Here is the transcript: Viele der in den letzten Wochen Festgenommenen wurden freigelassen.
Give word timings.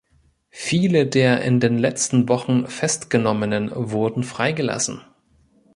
Viele 0.49 1.05
der 1.05 1.43
in 1.43 1.59
den 1.59 1.77
letzten 1.77 2.27
Wochen 2.27 2.65
Festgenommenen 2.65 3.69
wurden 3.75 4.23
freigelassen. 4.23 5.01